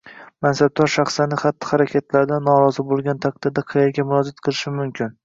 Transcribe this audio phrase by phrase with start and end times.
[0.45, 5.15] mansabdor shaxslarining xatti-harakatlaridan norozi bo‘lgan taqdirda qayerga murojaat qilishim mumkin?